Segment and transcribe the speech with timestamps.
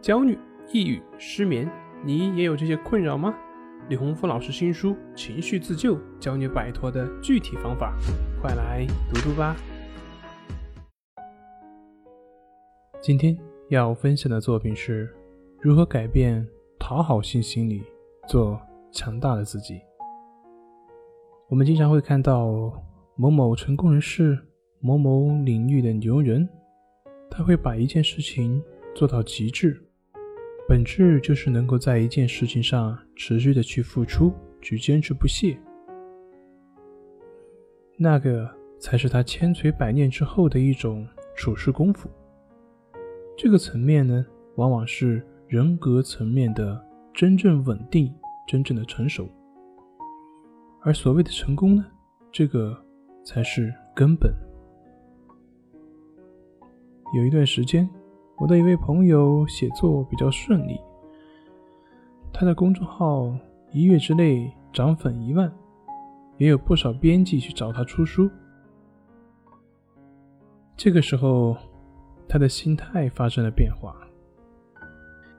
[0.00, 0.38] 焦虑、
[0.72, 1.70] 抑郁、失眠，
[2.02, 3.34] 你也有这些困扰吗？
[3.90, 7.94] 李洪福老师新书《情绪自救》教你摆脱的具体方法，
[8.40, 9.54] 快来读读吧。
[13.02, 13.36] 今天
[13.68, 15.14] 要分享的作品是
[15.60, 16.48] 如何改变
[16.78, 17.82] 讨好性心理，
[18.26, 18.58] 做
[18.90, 19.82] 强大的自己。
[21.50, 22.72] 我们经常会看到
[23.16, 24.38] 某某成功人士、
[24.80, 26.48] 某某领域的牛人，
[27.30, 28.62] 他会把一件事情
[28.94, 29.78] 做到极致。
[30.70, 34.32] 本质就是能够在一件事情上持续的去付出，
[34.62, 35.58] 去坚持不懈，
[37.96, 41.04] 那个才是他千锤百炼之后的一种
[41.34, 42.08] 处事功夫。
[43.36, 46.80] 这个层面呢，往往是人格层面的
[47.12, 48.14] 真正稳定、
[48.46, 49.28] 真正的成熟。
[50.82, 51.84] 而所谓的成功呢，
[52.30, 52.80] 这个
[53.24, 54.32] 才是根本。
[57.16, 57.90] 有一段时间。
[58.40, 60.80] 我的一位朋友写作比较顺利，
[62.32, 63.36] 他的公众号
[63.70, 65.52] 一月之内涨粉一万，
[66.38, 68.30] 也有不少编辑去找他出书。
[70.74, 71.54] 这个时候，
[72.26, 73.94] 他的心态发生了变化。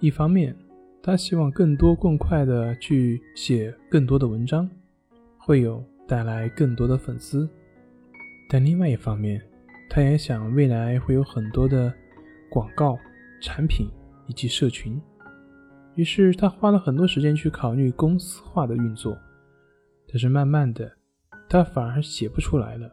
[0.00, 0.56] 一方面，
[1.02, 4.66] 他希望更多更快的去写更多的文章，
[5.36, 7.46] 会有带来更多的粉丝；
[8.48, 9.38] 但另外一方面，
[9.90, 11.92] 他也想未来会有很多的。
[12.50, 12.98] 广告、
[13.40, 13.88] 产品
[14.26, 15.00] 以及社群，
[15.94, 19.16] 于是他花了很多时间去考虑公司化的运作，
[20.08, 20.90] 但是慢慢的，
[21.48, 22.90] 他反而写不出来了，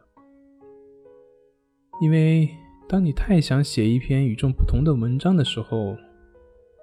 [2.00, 2.48] 因为
[2.88, 5.96] 当你太想写一篇与众不同的文章的时候，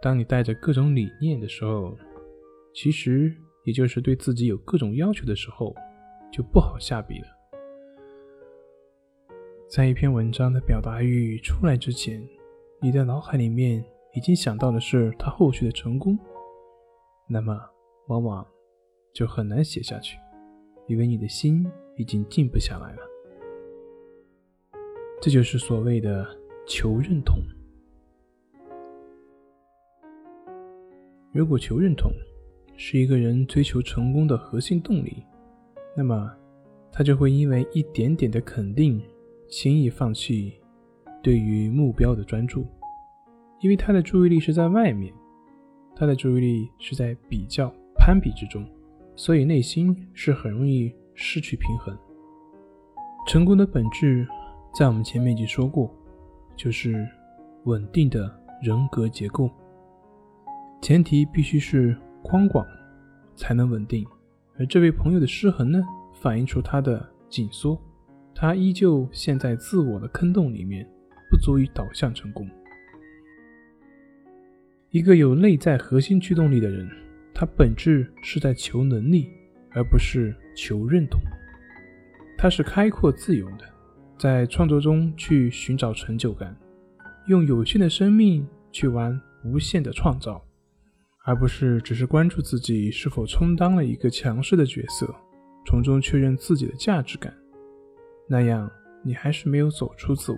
[0.02, 1.98] 当你带着各种理念的时候，
[2.74, 5.76] 其实也就是对自己有各种要求的时候，
[6.32, 7.28] 就不好下笔了。
[9.70, 12.22] 在一篇文章的表达欲出来之前。
[12.84, 16.18] 你的脑海里面已经想到的是他后续的成功，
[17.28, 17.56] 那么
[18.08, 18.44] 往往
[19.14, 20.18] 就很难写下去，
[20.88, 21.64] 因为你的心
[21.96, 23.02] 已经静不下来了。
[25.22, 26.28] 这就是所谓的
[26.66, 27.38] 求认同。
[31.32, 32.12] 如果求认同
[32.76, 35.24] 是一个人追求成功的核心动力，
[35.96, 36.36] 那么
[36.92, 39.00] 他就会因为一点点的肯定，
[39.48, 40.56] 轻易放弃。
[41.22, 42.66] 对于目标的专注，
[43.60, 45.14] 因为他的注意力是在外面，
[45.96, 48.68] 他的注意力是在比较、攀比之中，
[49.16, 51.96] 所以内心是很容易失去平衡。
[53.28, 54.28] 成功的本质，
[54.74, 55.94] 在我们前面已经说过，
[56.56, 57.08] 就是
[57.66, 58.34] 稳定的
[58.64, 59.48] 人格结构，
[60.82, 62.66] 前提必须是宽广，
[63.36, 64.04] 才能稳定。
[64.58, 65.80] 而这位朋友的失衡呢，
[66.14, 67.80] 反映出他的紧缩，
[68.34, 70.90] 他依旧陷在自我的坑洞里面。
[71.32, 72.46] 不足以导向成功。
[74.90, 76.86] 一个有内在核心驱动力的人，
[77.34, 79.30] 他本质是在求能力，
[79.70, 81.22] 而不是求认同。
[82.38, 83.64] 他是开阔自由的，
[84.20, 86.54] 在创作中去寻找成就感，
[87.28, 90.46] 用有限的生命去玩无限的创造，
[91.24, 95.16] 而不是只是关注自己是否充当了一个强势的角色，
[95.66, 97.34] 从中确认自己的价值感。
[98.28, 98.70] 那样，
[99.06, 100.38] 你还是没有走出自我。